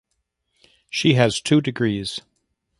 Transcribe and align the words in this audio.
She 0.89 1.13
has 1.13 1.39
two 1.39 1.61
degrees. 1.61 2.21